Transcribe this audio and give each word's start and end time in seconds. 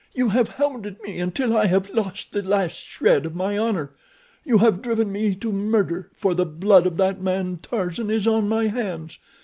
"You 0.15 0.29
have 0.29 0.47
hounded 0.49 0.99
me 1.03 1.19
until 1.19 1.55
I 1.55 1.67
have 1.67 1.91
lost 1.93 2.31
the 2.31 2.41
last 2.41 2.75
shred 2.79 3.23
of 3.23 3.35
my 3.35 3.55
honor. 3.55 3.91
You 4.43 4.57
have 4.57 4.81
driven 4.81 5.11
me 5.11 5.35
to 5.35 5.51
murder, 5.51 6.09
for 6.15 6.33
the 6.33 6.43
blood 6.47 6.87
of 6.87 6.97
that 6.97 7.21
man 7.21 7.59
Tarzan 7.61 8.09
is 8.09 8.25
on 8.25 8.49
my 8.49 8.65
hands. 8.65 9.19